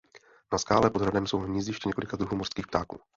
Na 0.51 0.57
skále 0.57 0.89
pod 0.89 1.01
hradem 1.01 1.27
jsou 1.27 1.37
hnízdiště 1.39 1.89
několika 1.89 2.17
druhů 2.17 2.37
mořských 2.37 2.67
ptáků. 2.67 2.99